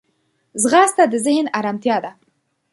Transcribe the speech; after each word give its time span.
ځغاسته 0.61 1.03
د 1.11 1.13
ذهن 1.25 1.45
ارمتیا 1.59 1.97
ده 2.03 2.11